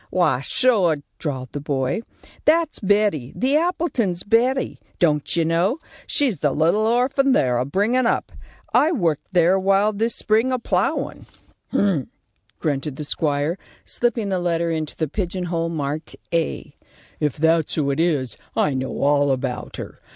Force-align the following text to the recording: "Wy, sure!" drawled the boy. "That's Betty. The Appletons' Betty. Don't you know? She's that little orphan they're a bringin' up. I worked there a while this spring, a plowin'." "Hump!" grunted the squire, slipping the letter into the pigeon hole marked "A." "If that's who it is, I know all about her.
"Wy, 0.09 0.41
sure!" 0.41 1.03
drawled 1.19 1.51
the 1.51 1.59
boy. 1.59 2.01
"That's 2.45 2.79
Betty. 2.79 3.33
The 3.35 3.55
Appletons' 3.57 4.23
Betty. 4.23 4.79
Don't 4.97 5.35
you 5.35 5.45
know? 5.45 5.77
She's 6.07 6.39
that 6.39 6.55
little 6.57 6.87
orphan 6.87 7.33
they're 7.33 7.59
a 7.59 7.65
bringin' 7.65 8.07
up. 8.07 8.31
I 8.73 8.91
worked 8.91 9.27
there 9.31 9.53
a 9.53 9.59
while 9.59 9.93
this 9.93 10.15
spring, 10.15 10.51
a 10.51 10.57
plowin'." 10.57 11.27
"Hump!" 11.69 12.09
grunted 12.57 12.95
the 12.95 13.05
squire, 13.05 13.59
slipping 13.85 14.29
the 14.29 14.39
letter 14.39 14.71
into 14.71 14.95
the 14.95 15.07
pigeon 15.07 15.43
hole 15.43 15.69
marked 15.69 16.15
"A." 16.33 16.75
"If 17.19 17.37
that's 17.37 17.75
who 17.75 17.91
it 17.91 17.99
is, 17.99 18.37
I 18.55 18.73
know 18.73 19.03
all 19.03 19.29
about 19.31 19.75
her. 19.75 20.01